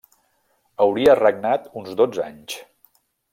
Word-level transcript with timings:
Hauria 0.85 1.15
regnat 1.19 1.67
uns 1.83 1.93
dotze 2.01 2.25
anys. 2.29 2.57